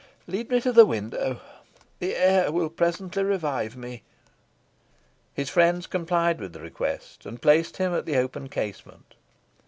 [0.25, 1.41] Lead me to the window.
[1.99, 4.01] The air will presently revive me."
[5.35, 9.13] His friends complied with the request, and placed him at the open casement.